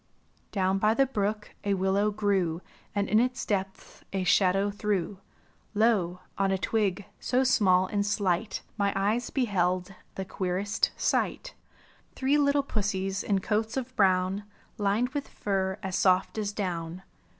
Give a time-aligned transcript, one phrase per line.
[0.51, 2.63] Down by the brook a willow grew
[2.95, 5.19] And in its depths a shadow threw;
[5.75, 8.63] Lo, on a twig, so small and slight.
[8.79, 11.53] My eyes beheld the queerest sight!
[12.15, 14.43] Three little pussies in coats of brown
[14.79, 17.03] Lined with fur as soft as down.